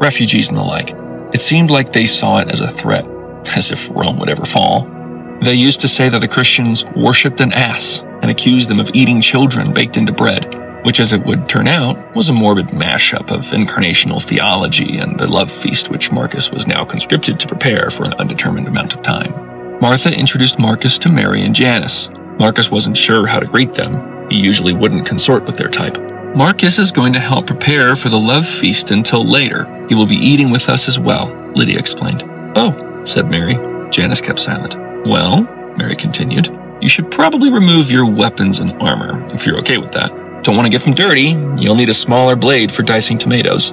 refugees 0.00 0.48
and 0.48 0.58
the 0.58 0.62
like. 0.62 0.94
It 1.32 1.40
seemed 1.40 1.70
like 1.70 1.92
they 1.92 2.06
saw 2.06 2.38
it 2.38 2.48
as 2.48 2.60
a 2.60 2.68
threat, 2.68 3.06
as 3.56 3.70
if 3.70 3.90
Rome 3.90 4.18
would 4.18 4.28
ever 4.28 4.44
fall. 4.44 4.88
They 5.42 5.54
used 5.54 5.80
to 5.82 5.88
say 5.88 6.08
that 6.08 6.20
the 6.20 6.28
Christians 6.28 6.84
worshipped 6.96 7.40
an 7.40 7.52
ass 7.52 8.00
and 8.22 8.30
accused 8.30 8.68
them 8.68 8.80
of 8.80 8.90
eating 8.94 9.20
children 9.20 9.72
baked 9.72 9.96
into 9.96 10.12
bread, 10.12 10.84
which, 10.84 11.00
as 11.00 11.12
it 11.12 11.24
would 11.24 11.48
turn 11.48 11.68
out, 11.68 12.14
was 12.14 12.28
a 12.28 12.32
morbid 12.32 12.68
mashup 12.68 13.30
of 13.30 13.50
incarnational 13.50 14.22
theology 14.22 14.98
and 14.98 15.18
the 15.18 15.30
love 15.30 15.50
feast 15.50 15.90
which 15.90 16.12
Marcus 16.12 16.50
was 16.50 16.66
now 16.66 16.84
conscripted 16.84 17.38
to 17.40 17.48
prepare 17.48 17.90
for 17.90 18.04
an 18.04 18.14
undetermined 18.14 18.68
amount 18.68 18.94
of 18.94 19.02
time. 19.02 19.78
Martha 19.80 20.14
introduced 20.16 20.58
Marcus 20.58 20.96
to 20.98 21.10
Mary 21.10 21.42
and 21.42 21.54
Janus. 21.54 22.08
Marcus 22.38 22.70
wasn't 22.70 22.96
sure 22.96 23.26
how 23.26 23.38
to 23.38 23.46
greet 23.46 23.74
them. 23.74 24.28
He 24.30 24.38
usually 24.38 24.72
wouldn't 24.72 25.06
consort 25.06 25.44
with 25.44 25.56
their 25.56 25.68
type. 25.68 25.98
Marcus 26.36 26.78
is 26.78 26.92
going 26.92 27.14
to 27.14 27.18
help 27.18 27.46
prepare 27.46 27.96
for 27.96 28.10
the 28.10 28.18
love 28.18 28.46
feast 28.46 28.90
until 28.90 29.24
later. 29.24 29.64
He 29.88 29.94
will 29.94 30.04
be 30.04 30.16
eating 30.16 30.50
with 30.50 30.68
us 30.68 30.86
as 30.86 31.00
well, 31.00 31.28
Lydia 31.54 31.78
explained. 31.78 32.24
Oh, 32.54 33.02
said 33.06 33.30
Mary. 33.30 33.54
Janus 33.88 34.20
kept 34.20 34.38
silent. 34.38 34.76
Well, 35.06 35.44
Mary 35.78 35.96
continued, 35.96 36.54
you 36.82 36.90
should 36.90 37.10
probably 37.10 37.50
remove 37.50 37.90
your 37.90 38.04
weapons 38.04 38.60
and 38.60 38.74
armor, 38.82 39.26
if 39.34 39.46
you're 39.46 39.56
okay 39.60 39.78
with 39.78 39.92
that. 39.92 40.10
Don't 40.44 40.56
want 40.56 40.66
to 40.66 40.70
get 40.70 40.82
them 40.82 40.92
dirty. 40.92 41.30
You'll 41.58 41.74
need 41.74 41.88
a 41.88 41.94
smaller 41.94 42.36
blade 42.36 42.70
for 42.70 42.82
dicing 42.82 43.16
tomatoes. 43.16 43.72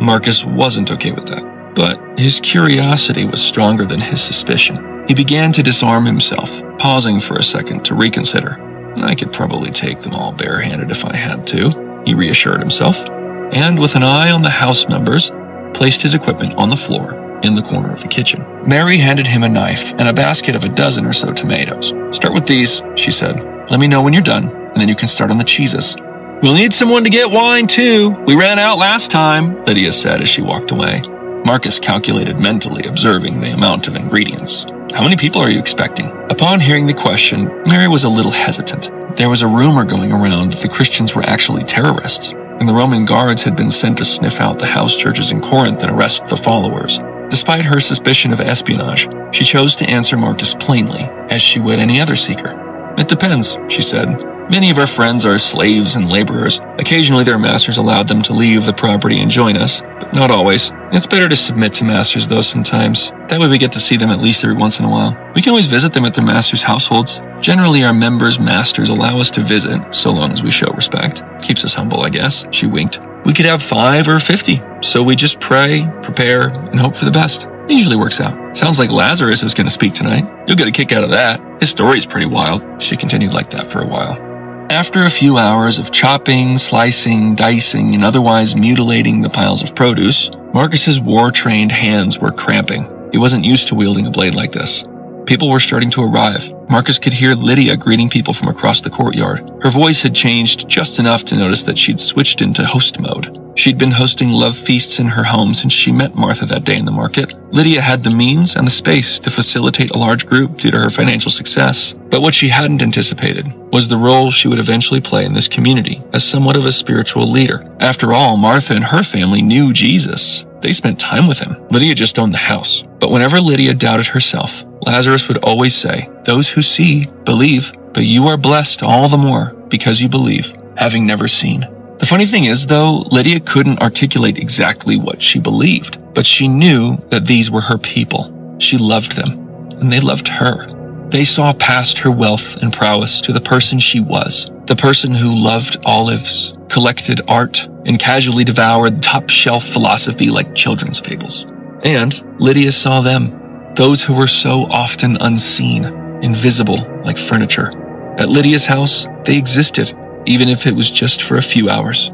Marcus 0.00 0.44
wasn't 0.44 0.90
okay 0.90 1.12
with 1.12 1.26
that, 1.26 1.74
but 1.76 2.18
his 2.18 2.40
curiosity 2.40 3.24
was 3.24 3.40
stronger 3.40 3.86
than 3.86 4.00
his 4.00 4.20
suspicion. 4.20 5.04
He 5.06 5.14
began 5.14 5.52
to 5.52 5.62
disarm 5.62 6.06
himself, 6.06 6.60
pausing 6.76 7.20
for 7.20 7.36
a 7.36 7.42
second 7.44 7.84
to 7.84 7.94
reconsider. 7.94 8.58
I 8.96 9.14
could 9.14 9.32
probably 9.32 9.70
take 9.70 10.00
them 10.00 10.14
all 10.14 10.32
barehanded 10.32 10.90
if 10.90 11.04
I 11.04 11.14
had 11.14 11.46
to 11.46 11.88
he 12.04 12.14
reassured 12.14 12.60
himself, 12.60 13.04
and 13.52 13.78
with 13.78 13.96
an 13.96 14.02
eye 14.02 14.30
on 14.30 14.42
the 14.42 14.50
house 14.50 14.88
numbers, 14.88 15.30
placed 15.74 16.02
his 16.02 16.14
equipment 16.14 16.54
on 16.54 16.70
the 16.70 16.76
floor 16.76 17.14
in 17.42 17.54
the 17.54 17.62
corner 17.62 17.92
of 17.92 18.02
the 18.02 18.08
kitchen. 18.08 18.44
Mary 18.66 18.98
handed 18.98 19.26
him 19.26 19.42
a 19.42 19.48
knife 19.48 19.92
and 19.94 20.08
a 20.08 20.12
basket 20.12 20.54
of 20.54 20.64
a 20.64 20.68
dozen 20.68 21.06
or 21.06 21.12
so 21.12 21.32
tomatoes. 21.32 21.92
Start 22.14 22.34
with 22.34 22.46
these, 22.46 22.82
she 22.96 23.10
said. 23.10 23.36
Let 23.70 23.80
me 23.80 23.88
know 23.88 24.02
when 24.02 24.12
you're 24.12 24.22
done, 24.22 24.48
and 24.48 24.76
then 24.76 24.88
you 24.88 24.96
can 24.96 25.08
start 25.08 25.30
on 25.30 25.38
the 25.38 25.44
cheeses. 25.44 25.96
We'll 26.42 26.54
need 26.54 26.72
someone 26.72 27.04
to 27.04 27.10
get 27.10 27.30
wine, 27.30 27.66
too. 27.66 28.10
We 28.26 28.34
ran 28.34 28.58
out 28.58 28.78
last 28.78 29.10
time, 29.10 29.62
Lydia 29.64 29.92
said 29.92 30.22
as 30.22 30.28
she 30.28 30.42
walked 30.42 30.70
away. 30.70 31.02
Marcus 31.44 31.80
calculated 31.80 32.38
mentally, 32.38 32.86
observing 32.86 33.40
the 33.40 33.52
amount 33.52 33.88
of 33.88 33.96
ingredients. 33.96 34.64
How 34.92 35.02
many 35.02 35.16
people 35.16 35.40
are 35.40 35.50
you 35.50 35.58
expecting? 35.58 36.06
Upon 36.30 36.60
hearing 36.60 36.86
the 36.86 36.94
question, 36.94 37.46
Mary 37.66 37.88
was 37.88 38.04
a 38.04 38.08
little 38.08 38.32
hesitant. 38.32 38.90
There 39.20 39.28
was 39.28 39.42
a 39.42 39.46
rumor 39.46 39.84
going 39.84 40.12
around 40.12 40.54
that 40.54 40.62
the 40.62 40.68
Christians 40.70 41.14
were 41.14 41.22
actually 41.24 41.62
terrorists, 41.64 42.32
and 42.32 42.66
the 42.66 42.72
Roman 42.72 43.04
guards 43.04 43.42
had 43.42 43.54
been 43.54 43.70
sent 43.70 43.98
to 43.98 44.04
sniff 44.06 44.40
out 44.40 44.58
the 44.58 44.64
house 44.64 44.96
churches 44.96 45.30
in 45.30 45.42
Corinth 45.42 45.82
and 45.82 45.92
arrest 45.92 46.26
the 46.26 46.38
followers. 46.38 47.00
Despite 47.28 47.66
her 47.66 47.80
suspicion 47.80 48.32
of 48.32 48.40
espionage, 48.40 49.08
she 49.30 49.44
chose 49.44 49.76
to 49.76 49.84
answer 49.84 50.16
Marcus 50.16 50.54
plainly, 50.54 51.02
as 51.28 51.42
she 51.42 51.60
would 51.60 51.78
any 51.78 52.00
other 52.00 52.16
seeker. 52.16 52.94
It 52.96 53.08
depends, 53.08 53.58
she 53.68 53.82
said. 53.82 54.08
Many 54.50 54.70
of 54.70 54.78
our 54.78 54.86
friends 54.86 55.26
are 55.26 55.36
slaves 55.36 55.96
and 55.96 56.10
laborers. 56.10 56.58
Occasionally, 56.78 57.24
their 57.24 57.38
masters 57.38 57.76
allowed 57.76 58.08
them 58.08 58.22
to 58.22 58.32
leave 58.32 58.64
the 58.64 58.72
property 58.72 59.20
and 59.20 59.30
join 59.30 59.58
us, 59.58 59.82
not 60.12 60.30
always. 60.30 60.72
It's 60.92 61.06
better 61.06 61.28
to 61.28 61.36
submit 61.36 61.72
to 61.74 61.84
masters, 61.84 62.26
though, 62.26 62.40
sometimes. 62.40 63.10
That 63.28 63.38
way, 63.38 63.48
we 63.48 63.58
get 63.58 63.72
to 63.72 63.80
see 63.80 63.96
them 63.96 64.10
at 64.10 64.20
least 64.20 64.42
every 64.42 64.56
once 64.56 64.78
in 64.80 64.84
a 64.84 64.90
while. 64.90 65.16
We 65.34 65.42
can 65.42 65.50
always 65.50 65.66
visit 65.66 65.92
them 65.92 66.04
at 66.04 66.14
their 66.14 66.24
masters' 66.24 66.62
households. 66.62 67.20
Generally, 67.40 67.84
our 67.84 67.94
members' 67.94 68.38
masters 68.38 68.88
allow 68.88 69.20
us 69.20 69.30
to 69.32 69.40
visit, 69.40 69.94
so 69.94 70.10
long 70.10 70.32
as 70.32 70.42
we 70.42 70.50
show 70.50 70.70
respect. 70.72 71.22
Keeps 71.42 71.64
us 71.64 71.74
humble, 71.74 72.02
I 72.02 72.08
guess. 72.08 72.44
She 72.50 72.66
winked. 72.66 73.00
We 73.24 73.32
could 73.32 73.46
have 73.46 73.62
five 73.62 74.08
or 74.08 74.18
fifty, 74.18 74.62
so 74.80 75.02
we 75.02 75.14
just 75.14 75.40
pray, 75.40 75.88
prepare, 76.02 76.48
and 76.48 76.80
hope 76.80 76.96
for 76.96 77.04
the 77.04 77.10
best. 77.10 77.46
It 77.68 77.72
usually 77.72 77.96
works 77.96 78.20
out. 78.20 78.56
Sounds 78.56 78.78
like 78.78 78.90
Lazarus 78.90 79.42
is 79.42 79.54
going 79.54 79.66
to 79.66 79.72
speak 79.72 79.94
tonight. 79.94 80.24
You'll 80.46 80.56
get 80.56 80.66
a 80.66 80.72
kick 80.72 80.90
out 80.90 81.04
of 81.04 81.10
that. 81.10 81.40
His 81.60 81.70
story's 81.70 82.06
pretty 82.06 82.26
wild. 82.26 82.82
She 82.82 82.96
continued 82.96 83.32
like 83.32 83.50
that 83.50 83.66
for 83.66 83.80
a 83.80 83.86
while. 83.86 84.29
After 84.70 85.02
a 85.02 85.10
few 85.10 85.36
hours 85.36 85.80
of 85.80 85.90
chopping, 85.90 86.56
slicing, 86.56 87.34
dicing, 87.34 87.92
and 87.92 88.04
otherwise 88.04 88.54
mutilating 88.54 89.20
the 89.20 89.28
piles 89.28 89.64
of 89.64 89.74
produce, 89.74 90.30
Marcus's 90.54 91.00
war 91.00 91.32
trained 91.32 91.72
hands 91.72 92.20
were 92.20 92.30
cramping. 92.30 92.88
He 93.10 93.18
wasn't 93.18 93.44
used 93.44 93.66
to 93.68 93.74
wielding 93.74 94.06
a 94.06 94.12
blade 94.12 94.36
like 94.36 94.52
this. 94.52 94.84
People 95.26 95.50
were 95.50 95.58
starting 95.58 95.90
to 95.90 96.04
arrive. 96.04 96.52
Marcus 96.70 97.00
could 97.00 97.12
hear 97.12 97.34
Lydia 97.34 97.76
greeting 97.76 98.08
people 98.08 98.32
from 98.32 98.46
across 98.46 98.80
the 98.80 98.90
courtyard. 98.90 99.40
Her 99.60 99.70
voice 99.70 100.02
had 100.02 100.14
changed 100.14 100.68
just 100.68 101.00
enough 101.00 101.24
to 101.24 101.36
notice 101.36 101.64
that 101.64 101.76
she'd 101.76 101.98
switched 101.98 102.40
into 102.40 102.64
host 102.64 103.00
mode. 103.00 103.49
She'd 103.60 103.76
been 103.76 103.90
hosting 103.90 104.30
love 104.30 104.56
feasts 104.56 105.00
in 105.00 105.08
her 105.08 105.22
home 105.22 105.52
since 105.52 105.74
she 105.74 105.92
met 105.92 106.14
Martha 106.14 106.46
that 106.46 106.64
day 106.64 106.78
in 106.78 106.86
the 106.86 106.90
market. 106.90 107.30
Lydia 107.52 107.82
had 107.82 108.02
the 108.02 108.10
means 108.10 108.56
and 108.56 108.66
the 108.66 108.70
space 108.70 109.20
to 109.20 109.30
facilitate 109.30 109.90
a 109.90 109.98
large 109.98 110.24
group 110.24 110.56
due 110.56 110.70
to 110.70 110.78
her 110.78 110.88
financial 110.88 111.30
success. 111.30 111.92
But 112.08 112.22
what 112.22 112.32
she 112.32 112.48
hadn't 112.48 112.82
anticipated 112.82 113.52
was 113.70 113.86
the 113.86 113.98
role 113.98 114.30
she 114.30 114.48
would 114.48 114.58
eventually 114.58 115.02
play 115.02 115.26
in 115.26 115.34
this 115.34 115.46
community 115.46 116.02
as 116.14 116.24
somewhat 116.24 116.56
of 116.56 116.64
a 116.64 116.72
spiritual 116.72 117.30
leader. 117.30 117.70
After 117.80 118.14
all, 118.14 118.38
Martha 118.38 118.72
and 118.72 118.84
her 118.84 119.02
family 119.02 119.42
knew 119.42 119.74
Jesus. 119.74 120.46
They 120.62 120.72
spent 120.72 120.98
time 120.98 121.28
with 121.28 121.40
him. 121.40 121.54
Lydia 121.68 121.94
just 121.94 122.18
owned 122.18 122.32
the 122.32 122.38
house. 122.38 122.82
But 122.98 123.10
whenever 123.10 123.42
Lydia 123.42 123.74
doubted 123.74 124.06
herself, 124.06 124.64
Lazarus 124.86 125.28
would 125.28 125.44
always 125.44 125.74
say, 125.74 126.08
Those 126.24 126.48
who 126.48 126.62
see 126.62 127.10
believe, 127.24 127.74
but 127.92 128.06
you 128.06 128.26
are 128.26 128.38
blessed 128.38 128.82
all 128.82 129.06
the 129.06 129.18
more 129.18 129.52
because 129.68 130.00
you 130.00 130.08
believe, 130.08 130.54
having 130.78 131.06
never 131.06 131.28
seen. 131.28 131.68
The 132.00 132.06
funny 132.06 132.26
thing 132.26 132.46
is, 132.46 132.66
though, 132.66 133.04
Lydia 133.12 133.40
couldn't 133.40 133.82
articulate 133.82 134.38
exactly 134.38 134.96
what 134.96 135.20
she 135.20 135.38
believed, 135.38 135.98
but 136.14 136.24
she 136.26 136.48
knew 136.48 136.96
that 137.10 137.26
these 137.26 137.50
were 137.50 137.60
her 137.60 137.76
people. 137.76 138.56
She 138.58 138.78
loved 138.78 139.16
them, 139.16 139.46
and 139.78 139.92
they 139.92 140.00
loved 140.00 140.26
her. 140.28 140.66
They 141.10 141.24
saw 141.24 141.52
past 141.52 141.98
her 141.98 142.10
wealth 142.10 142.56
and 142.62 142.72
prowess 142.72 143.20
to 143.22 143.32
the 143.32 143.40
person 143.40 143.78
she 143.78 144.00
was, 144.00 144.50
the 144.66 144.76
person 144.76 145.12
who 145.12 145.44
loved 145.44 145.76
olives, 145.84 146.54
collected 146.70 147.20
art, 147.28 147.66
and 147.84 147.98
casually 147.98 148.44
devoured 148.44 149.02
top 149.02 149.28
shelf 149.28 149.64
philosophy 149.64 150.30
like 150.30 150.54
children's 150.54 151.00
fables. 151.00 151.44
And 151.84 152.22
Lydia 152.40 152.72
saw 152.72 153.02
them, 153.02 153.74
those 153.74 154.02
who 154.02 154.14
were 154.14 154.26
so 154.26 154.66
often 154.70 155.18
unseen, 155.20 155.84
invisible 156.22 156.78
like 157.04 157.18
furniture. 157.18 157.72
At 158.18 158.28
Lydia's 158.30 158.66
house, 158.66 159.06
they 159.24 159.36
existed, 159.36 159.94
even 160.30 160.48
if 160.48 160.64
it 160.64 160.76
was 160.76 160.90
just 160.90 161.22
for 161.22 161.36
a 161.36 161.42
few 161.42 161.68
hours. 161.68 162.12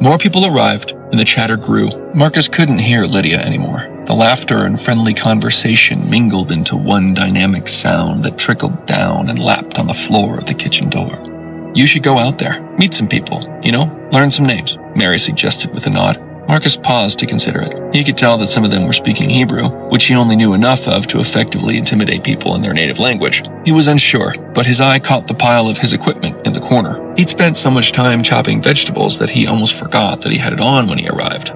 More 0.00 0.16
people 0.16 0.46
arrived, 0.46 0.92
and 0.92 1.20
the 1.20 1.26
chatter 1.26 1.58
grew. 1.58 1.90
Marcus 2.14 2.48
couldn't 2.48 2.78
hear 2.78 3.04
Lydia 3.04 3.38
anymore. 3.38 3.86
The 4.06 4.14
laughter 4.14 4.64
and 4.64 4.80
friendly 4.80 5.12
conversation 5.12 6.08
mingled 6.08 6.52
into 6.52 6.74
one 6.74 7.12
dynamic 7.12 7.68
sound 7.68 8.24
that 8.24 8.38
trickled 8.38 8.86
down 8.86 9.28
and 9.28 9.38
lapped 9.38 9.78
on 9.78 9.86
the 9.86 9.92
floor 9.92 10.38
of 10.38 10.46
the 10.46 10.54
kitchen 10.54 10.88
door. 10.88 11.72
You 11.74 11.86
should 11.86 12.02
go 12.02 12.16
out 12.16 12.38
there, 12.38 12.62
meet 12.78 12.94
some 12.94 13.08
people, 13.08 13.46
you 13.62 13.72
know, 13.72 13.94
learn 14.10 14.30
some 14.30 14.46
names, 14.46 14.78
Mary 14.96 15.18
suggested 15.18 15.74
with 15.74 15.86
a 15.86 15.90
nod. 15.90 16.16
Marcus 16.50 16.76
paused 16.76 17.20
to 17.20 17.26
consider 17.26 17.60
it. 17.60 17.94
He 17.94 18.02
could 18.02 18.18
tell 18.18 18.36
that 18.38 18.48
some 18.48 18.64
of 18.64 18.72
them 18.72 18.84
were 18.84 18.92
speaking 18.92 19.30
Hebrew, 19.30 19.68
which 19.88 20.06
he 20.06 20.16
only 20.16 20.34
knew 20.34 20.52
enough 20.52 20.88
of 20.88 21.06
to 21.06 21.20
effectively 21.20 21.76
intimidate 21.76 22.24
people 22.24 22.56
in 22.56 22.60
their 22.60 22.72
native 22.72 22.98
language. 22.98 23.44
He 23.64 23.70
was 23.70 23.86
unsure, 23.86 24.34
but 24.52 24.66
his 24.66 24.80
eye 24.80 24.98
caught 24.98 25.28
the 25.28 25.34
pile 25.34 25.68
of 25.68 25.78
his 25.78 25.92
equipment 25.92 26.44
in 26.44 26.52
the 26.52 26.58
corner. 26.58 27.14
He'd 27.14 27.30
spent 27.30 27.56
so 27.56 27.70
much 27.70 27.92
time 27.92 28.24
chopping 28.24 28.60
vegetables 28.60 29.16
that 29.20 29.30
he 29.30 29.46
almost 29.46 29.74
forgot 29.74 30.22
that 30.22 30.32
he 30.32 30.38
had 30.38 30.52
it 30.52 30.60
on 30.60 30.88
when 30.88 30.98
he 30.98 31.08
arrived. 31.08 31.52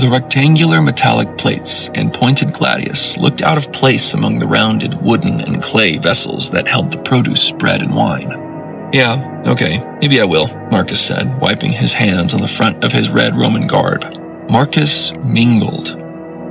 The 0.00 0.08
rectangular 0.10 0.80
metallic 0.80 1.36
plates 1.36 1.90
and 1.92 2.14
pointed 2.14 2.54
gladius 2.54 3.18
looked 3.18 3.42
out 3.42 3.58
of 3.58 3.70
place 3.70 4.14
among 4.14 4.38
the 4.38 4.46
rounded 4.46 4.94
wooden 5.02 5.42
and 5.42 5.62
clay 5.62 5.98
vessels 5.98 6.50
that 6.52 6.66
held 6.66 6.90
the 6.90 7.02
produce, 7.02 7.50
bread, 7.50 7.82
and 7.82 7.94
wine. 7.94 8.30
Yeah, 8.94 9.42
okay, 9.46 9.84
maybe 10.00 10.22
I 10.22 10.24
will, 10.24 10.46
Marcus 10.70 11.02
said, 11.02 11.38
wiping 11.38 11.72
his 11.72 11.92
hands 11.92 12.32
on 12.32 12.40
the 12.40 12.48
front 12.48 12.82
of 12.82 12.94
his 12.94 13.10
red 13.10 13.36
Roman 13.36 13.66
garb. 13.66 14.24
Marcus 14.50 15.12
mingled. 15.12 15.88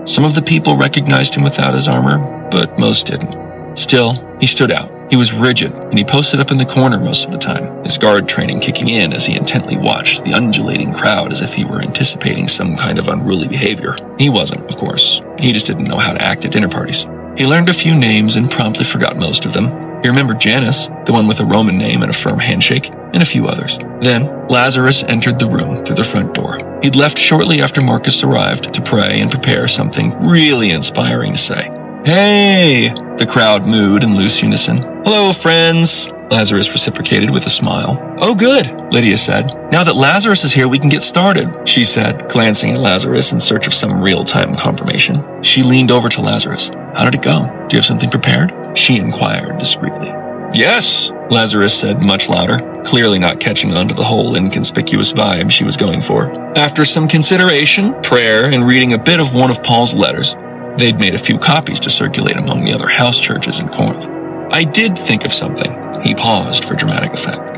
Some 0.08 0.24
of 0.24 0.36
the 0.36 0.44
people 0.44 0.78
recognized 0.78 1.34
him 1.34 1.44
without 1.44 1.74
his 1.74 1.88
armor, 1.88 2.20
but 2.52 2.78
most 2.78 3.08
didn't. 3.08 3.76
Still, 3.76 4.14
he 4.40 4.46
stood 4.46 4.72
out. 4.72 4.92
He 5.10 5.16
was 5.16 5.34
rigid, 5.34 5.74
and 5.74 5.98
he 5.98 6.04
posted 6.04 6.40
up 6.40 6.52
in 6.52 6.58
the 6.58 6.66
corner 6.66 7.00
most 7.00 7.26
of 7.26 7.32
the 7.32 7.40
time, 7.40 7.84
his 7.84 7.98
guard 7.98 8.30
training 8.30 8.60
kicking 8.60 8.90
in 8.90 9.14
as 9.14 9.26
he 9.26 9.36
intently 9.36 9.78
watched 9.78 10.24
the 10.24 10.34
undulating 10.34 10.94
crowd 10.94 11.32
as 11.32 11.42
if 11.42 11.54
he 11.56 11.66
were 11.66 11.82
anticipating 11.82 12.48
some 12.48 12.78
kind 12.78 13.00
of 13.00 13.08
unruly 13.08 13.48
behavior. 13.48 13.96
He 14.20 14.30
wasn't, 14.30 14.70
of 14.70 14.78
course. 14.78 15.24
He 15.40 15.52
just 15.52 15.66
didn't 15.66 15.86
know 15.88 15.98
how 15.98 16.14
to 16.14 16.22
act 16.22 16.46
at 16.46 16.52
dinner 16.52 16.70
parties. 16.70 17.08
He 17.36 17.48
learned 17.48 17.70
a 17.70 17.74
few 17.74 17.96
names 17.96 18.36
and 18.36 18.52
promptly 18.52 18.84
forgot 18.84 19.18
most 19.18 19.46
of 19.46 19.54
them, 19.54 19.68
he 20.02 20.10
remembered 20.10 20.40
Janus, 20.40 20.88
the 21.06 21.14
one 21.14 21.28
with 21.28 21.40
a 21.40 21.46
Roman 21.46 21.78
name 21.78 22.02
and 22.02 22.12
a 22.12 22.14
firm 22.14 22.40
handshake, 22.40 22.90
and 23.14 23.22
a 23.22 23.26
few 23.26 23.48
others. 23.48 23.78
Then, 24.02 24.48
Lazarus 24.48 25.04
entered 25.04 25.40
the 25.40 25.50
room 25.50 25.84
through 25.84 25.96
the 25.96 26.04
front 26.04 26.34
door. 26.34 26.80
He'd 26.82 26.96
left 26.96 27.18
shortly 27.18 27.62
after 27.62 27.82
Marcus 27.82 28.24
arrived 28.24 28.74
to 28.74 28.82
pray 28.82 29.20
and 29.22 29.32
prepare 29.32 29.68
something 29.68 30.12
really 30.22 30.72
inspiring 30.72 31.34
to 31.34 31.38
say. 31.38 31.72
Hey! 32.06 32.90
The 33.18 33.26
crowd 33.26 33.64
mooed 33.64 34.04
in 34.04 34.16
loose 34.16 34.42
unison. 34.42 34.78
Hello, 35.04 35.34
friends! 35.34 36.10
Lazarus 36.30 36.72
reciprocated 36.72 37.32
with 37.32 37.46
a 37.46 37.50
smile. 37.50 37.98
Oh, 38.20 38.36
good, 38.36 38.68
Lydia 38.92 39.18
said. 39.18 39.48
Now 39.72 39.84
that 39.84 39.96
Lazarus 39.96 40.44
is 40.44 40.52
here, 40.52 40.68
we 40.68 40.78
can 40.78 40.90
get 40.90 41.02
started, 41.02 41.68
she 41.68 41.84
said, 41.86 42.28
glancing 42.30 42.72
at 42.72 42.80
Lazarus 42.80 43.32
in 43.32 43.40
search 43.40 43.66
of 43.66 43.74
some 43.74 44.02
real 44.02 44.24
time 44.26 44.54
confirmation. 44.54 45.24
She 45.42 45.64
leaned 45.64 45.90
over 45.90 46.10
to 46.10 46.22
Lazarus. 46.22 46.70
How 46.96 47.06
did 47.06 47.16
it 47.16 47.22
go? 47.22 47.46
Do 47.68 47.76
you 47.76 47.78
have 47.78 47.86
something 47.86 48.10
prepared? 48.10 48.52
She 48.78 48.98
inquired 48.98 49.58
discreetly. 49.58 50.08
Yes, 50.54 51.10
Lazarus 51.32 51.74
said 51.74 52.00
much 52.00 52.30
louder, 52.30 52.84
clearly 52.86 53.18
not 53.18 53.40
catching 53.40 53.74
on 53.74 53.88
to 53.88 53.96
the 53.96 54.04
whole 54.04 54.36
inconspicuous 54.36 55.12
vibe 55.12 55.50
she 55.50 55.64
was 55.64 55.76
going 55.76 56.00
for. 56.00 56.32
After 56.56 56.86
some 56.86 57.08
consideration, 57.08 58.00
prayer, 58.04 58.46
and 58.46 58.68
reading 58.68 58.94
a 58.94 58.98
bit 59.00 59.20
of 59.20 59.34
one 59.34 59.50
of 59.50 59.64
Paul's 59.64 59.96
letters, 59.96 60.36
they'd 60.78 61.00
made 61.00 61.16
a 61.16 61.18
few 61.18 61.40
copies 61.40 61.80
to 61.82 61.90
circulate 61.90 62.38
among 62.38 62.60
the 62.60 62.72
other 62.72 62.88
house 62.88 63.20
churches 63.20 63.60
in 63.60 63.68
Corinth. 63.70 64.08
I 64.52 64.64
did 64.64 64.98
think 64.98 65.26
of 65.26 65.34
something. 65.34 65.72
He 66.04 66.14
paused 66.14 66.64
for 66.64 66.76
dramatic 66.76 67.14
effect. 67.14 67.58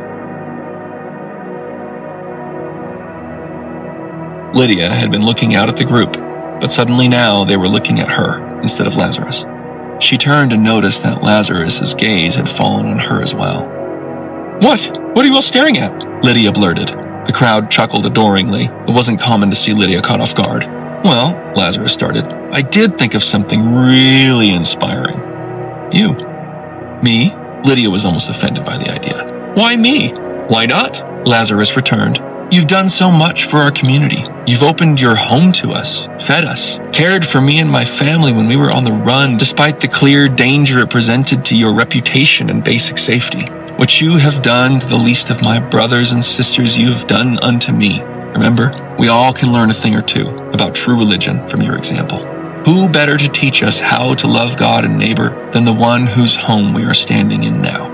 Lydia 4.56 4.92
had 4.92 5.12
been 5.12 5.26
looking 5.26 5.54
out 5.54 5.68
at 5.68 5.76
the 5.76 5.84
group, 5.84 6.14
but 6.62 6.72
suddenly 6.72 7.10
now 7.10 7.44
they 7.44 7.58
were 7.58 7.68
looking 7.68 8.00
at 8.00 8.10
her 8.10 8.62
instead 8.62 8.88
of 8.88 8.96
Lazarus. 8.96 9.44
She 10.00 10.18
turned 10.18 10.54
and 10.54 10.64
noticed 10.64 11.04
that 11.04 11.24
Lazarus's 11.24 11.94
gaze 11.94 12.36
had 12.36 12.50
fallen 12.50 12.86
on 12.88 13.00
her 13.00 13.22
as 13.22 13.36
well. 13.36 13.66
What? 14.62 15.00
What 15.14 15.26
are 15.26 15.28
you 15.28 15.36
all 15.36 15.42
staring 15.42 15.78
at? 15.78 16.24
Lydia 16.24 16.52
blurted. 16.52 16.88
The 16.88 17.34
crowd 17.36 17.70
chuckled 17.70 18.06
adoringly. 18.06 18.66
It 18.66 18.92
wasn't 18.92 19.20
common 19.20 19.50
to 19.50 19.56
see 19.56 19.74
Lydia 19.74 20.02
caught 20.02 20.22
off 20.22 20.36
guard. 20.36 20.64
Well, 21.04 21.32
Lazarus 21.56 21.94
started, 21.94 22.26
I 22.26 22.62
did 22.62 22.98
think 22.98 23.14
of 23.14 23.24
something 23.24 23.62
really 23.74 24.52
inspiring. 24.52 25.20
You. 25.94 26.14
Me? 27.04 27.34
Lydia 27.64 27.90
was 27.90 28.06
almost 28.06 28.30
offended 28.30 28.66
by 28.66 28.78
the 28.78 28.92
idea. 28.92 29.54
Why 29.56 29.76
me? 29.76 30.10
Why 30.48 30.66
not? 30.66 31.28
Lazarus 31.28 31.76
returned, 31.76 32.22
You've 32.52 32.68
done 32.68 32.90
so 32.90 33.12
much 33.12 33.46
for 33.46 33.58
our 33.58 33.70
community. 33.70 34.24
You've 34.50 34.64
opened 34.64 35.00
your 35.00 35.14
home 35.14 35.52
to 35.62 35.74
us, 35.74 36.08
fed 36.26 36.44
us, 36.44 36.80
cared 36.92 37.24
for 37.24 37.40
me 37.40 37.60
and 37.60 37.70
my 37.70 37.86
family 37.86 38.32
when 38.32 38.48
we 38.48 38.56
were 38.56 38.72
on 38.72 38.84
the 38.84 38.92
run, 38.92 39.38
despite 39.38 39.80
the 39.80 39.88
clear 39.88 40.28
danger 40.28 40.80
it 40.80 40.90
presented 40.90 41.46
to 41.46 41.56
your 41.56 41.72
reputation 41.72 42.50
and 42.50 42.64
basic 42.64 42.98
safety. 42.98 43.44
What 43.76 44.02
you 44.02 44.18
have 44.18 44.42
done 44.42 44.80
to 44.80 44.88
the 44.88 44.98
least 44.98 45.30
of 45.30 45.44
my 45.44 45.60
brothers 45.60 46.14
and 46.14 46.26
sisters, 46.26 46.76
you 46.76 46.92
have 46.92 47.06
done 47.06 47.38
unto 47.44 47.72
me. 47.72 48.02
Remember, 48.02 48.96
we 48.98 49.08
all 49.08 49.34
can 49.34 49.52
learn 49.54 49.70
a 49.70 49.74
thing 49.74 49.94
or 49.94 50.02
two 50.02 50.28
about 50.52 50.74
true 50.74 50.98
religion 50.98 51.48
from 51.48 51.62
your 51.62 51.78
example. 51.78 52.18
Who 52.66 52.90
better 52.90 53.18
to 53.18 53.30
teach 53.30 53.62
us 53.62 53.80
how 53.80 54.16
to 54.16 54.26
love 54.26 54.58
God 54.58 54.84
and 54.84 54.98
neighbor 54.98 55.52
than 55.52 55.66
the 55.66 55.74
one 55.74 56.08
whose 56.08 56.36
home 56.36 56.74
we 56.74 56.86
are 56.86 56.94
standing 56.96 57.44
in 57.44 57.62
now? 57.62 57.86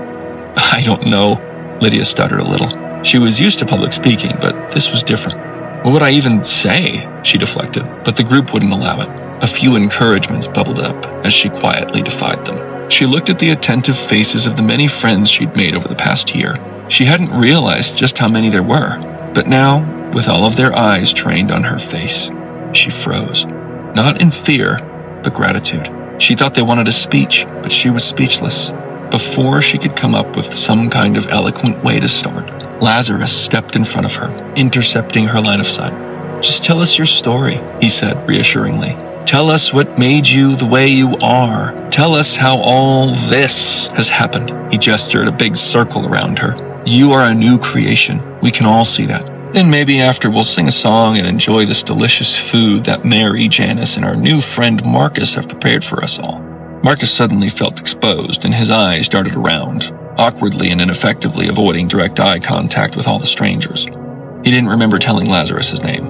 I 0.56 0.80
don't 0.82 1.08
know, 1.08 1.78
Lydia 1.82 2.06
stuttered 2.06 2.40
a 2.40 2.48
little. 2.48 3.02
She 3.02 3.18
was 3.18 3.38
used 3.38 3.58
to 3.58 3.66
public 3.66 3.92
speaking, 3.92 4.38
but 4.40 4.70
this 4.70 4.90
was 4.90 5.04
different. 5.04 5.45
What 5.86 5.92
would 5.92 6.02
I 6.02 6.10
even 6.10 6.42
say? 6.42 7.08
She 7.22 7.38
deflected, 7.38 7.84
but 8.02 8.16
the 8.16 8.24
group 8.24 8.52
wouldn't 8.52 8.72
allow 8.72 9.02
it. 9.02 9.08
A 9.40 9.46
few 9.46 9.76
encouragements 9.76 10.48
bubbled 10.48 10.80
up 10.80 11.06
as 11.24 11.32
she 11.32 11.48
quietly 11.48 12.02
defied 12.02 12.44
them. 12.44 12.90
She 12.90 13.06
looked 13.06 13.30
at 13.30 13.38
the 13.38 13.50
attentive 13.50 13.96
faces 13.96 14.48
of 14.48 14.56
the 14.56 14.64
many 14.64 14.88
friends 14.88 15.30
she'd 15.30 15.54
made 15.54 15.76
over 15.76 15.86
the 15.86 15.94
past 15.94 16.34
year. 16.34 16.56
She 16.88 17.04
hadn't 17.04 17.30
realized 17.30 18.00
just 18.00 18.18
how 18.18 18.26
many 18.26 18.48
there 18.48 18.64
were, 18.64 18.98
but 19.32 19.46
now, 19.46 20.10
with 20.10 20.28
all 20.28 20.44
of 20.44 20.56
their 20.56 20.76
eyes 20.76 21.14
trained 21.14 21.52
on 21.52 21.62
her 21.62 21.78
face, 21.78 22.32
she 22.72 22.90
froze. 22.90 23.46
Not 23.46 24.20
in 24.20 24.32
fear, 24.32 24.80
but 25.22 25.34
gratitude. 25.34 25.88
She 26.18 26.34
thought 26.34 26.56
they 26.56 26.62
wanted 26.62 26.88
a 26.88 26.92
speech, 26.92 27.46
but 27.62 27.70
she 27.70 27.90
was 27.90 28.02
speechless. 28.02 28.72
Before 29.12 29.62
she 29.62 29.78
could 29.78 29.94
come 29.94 30.16
up 30.16 30.34
with 30.34 30.52
some 30.52 30.90
kind 30.90 31.16
of 31.16 31.28
eloquent 31.28 31.84
way 31.84 32.00
to 32.00 32.08
start, 32.08 32.55
Lazarus 32.80 33.32
stepped 33.32 33.76
in 33.76 33.84
front 33.84 34.06
of 34.06 34.14
her, 34.14 34.30
intercepting 34.54 35.26
her 35.26 35.40
line 35.40 35.60
of 35.60 35.66
sight. 35.66 35.94
Just 36.42 36.64
tell 36.64 36.80
us 36.80 36.98
your 36.98 37.06
story, 37.06 37.60
he 37.80 37.88
said 37.88 38.28
reassuringly. 38.28 38.96
Tell 39.24 39.50
us 39.50 39.72
what 39.72 39.98
made 39.98 40.28
you 40.28 40.54
the 40.54 40.66
way 40.66 40.86
you 40.86 41.16
are. 41.16 41.74
Tell 41.90 42.14
us 42.14 42.36
how 42.36 42.58
all 42.58 43.08
this 43.08 43.88
has 43.88 44.08
happened. 44.08 44.52
He 44.70 44.78
gestured 44.78 45.26
a 45.26 45.32
big 45.32 45.56
circle 45.56 46.06
around 46.06 46.38
her. 46.38 46.56
You 46.86 47.12
are 47.12 47.24
a 47.24 47.34
new 47.34 47.58
creation. 47.58 48.22
We 48.40 48.50
can 48.52 48.66
all 48.66 48.84
see 48.84 49.06
that. 49.06 49.52
Then 49.52 49.70
maybe 49.70 50.00
after 50.00 50.30
we'll 50.30 50.44
sing 50.44 50.68
a 50.68 50.70
song 50.70 51.16
and 51.16 51.26
enjoy 51.26 51.66
this 51.66 51.82
delicious 51.82 52.38
food 52.38 52.84
that 52.84 53.04
Mary, 53.04 53.48
Janus, 53.48 53.96
and 53.96 54.04
our 54.04 54.14
new 54.14 54.40
friend 54.40 54.84
Marcus 54.84 55.34
have 55.34 55.48
prepared 55.48 55.82
for 55.82 56.04
us 56.04 56.18
all. 56.18 56.40
Marcus 56.84 57.10
suddenly 57.10 57.48
felt 57.48 57.80
exposed, 57.80 58.44
and 58.44 58.54
his 58.54 58.70
eyes 58.70 59.08
darted 59.08 59.34
around, 59.34 59.92
awkwardly 60.18 60.70
and 60.70 60.80
ineffectively 60.80 61.48
avoiding 61.48 61.88
direct 61.88 62.20
eye 62.20 62.38
contact 62.38 62.96
with 62.96 63.06
all 63.06 63.18
the 63.18 63.26
strangers. 63.26 63.84
He 63.84 64.50
didn't 64.50 64.68
remember 64.68 64.98
telling 64.98 65.28
Lazarus 65.28 65.70
his 65.70 65.82
name. 65.82 66.06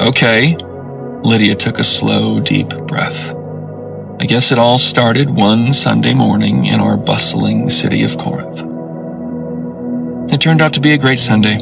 Okay. 0.00 0.56
Lydia 1.22 1.54
took 1.54 1.78
a 1.78 1.82
slow, 1.82 2.40
deep 2.40 2.68
breath. 2.86 3.34
I 4.20 4.26
guess 4.26 4.52
it 4.52 4.58
all 4.58 4.78
started 4.78 5.30
one 5.30 5.72
Sunday 5.72 6.14
morning 6.14 6.66
in 6.66 6.80
our 6.80 6.96
bustling 6.96 7.68
city 7.68 8.02
of 8.02 8.18
Corinth. 8.18 8.60
It 10.32 10.40
turned 10.40 10.62
out 10.62 10.72
to 10.74 10.80
be 10.80 10.92
a 10.92 10.98
great 10.98 11.18
Sunday. 11.18 11.58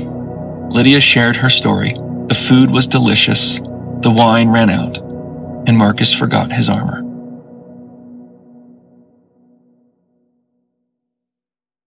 Lydia 0.71 1.01
shared 1.01 1.37
her 1.37 1.49
story. 1.49 1.95
The 2.27 2.35
food 2.35 2.71
was 2.71 2.87
delicious, 2.87 3.59
the 4.01 4.13
wine 4.15 4.49
ran 4.49 4.71
out, 4.71 4.99
and 5.67 5.77
Marcus 5.77 6.15
forgot 6.15 6.53
his 6.53 6.69
armor. 6.69 7.12